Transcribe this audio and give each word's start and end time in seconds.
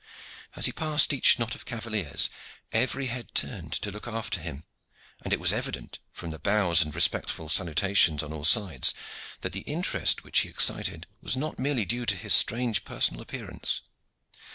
As 0.55 0.65
he 0.65 0.71
passed 0.71 1.13
each 1.13 1.37
knot 1.37 1.53
of 1.53 1.63
cavaliers 1.63 2.31
every 2.71 3.05
head 3.05 3.35
turned 3.35 3.71
to 3.73 3.91
look 3.91 4.07
after 4.07 4.39
him, 4.41 4.63
and 5.23 5.31
it 5.31 5.39
was 5.39 5.53
evident, 5.53 5.99
from 6.11 6.31
the 6.31 6.39
bows 6.39 6.81
and 6.81 6.95
respectful 6.95 7.49
salutations 7.49 8.23
on 8.23 8.33
all 8.33 8.43
sides, 8.43 8.95
that 9.41 9.53
the 9.53 9.59
interest 9.69 10.23
which 10.23 10.39
he 10.39 10.49
excited 10.49 11.05
was 11.21 11.37
not 11.37 11.57
due 11.57 11.61
merely 11.61 11.85
to 11.85 12.15
his 12.15 12.33
strange 12.33 12.83
personal 12.83 13.21
appearance. 13.21 13.83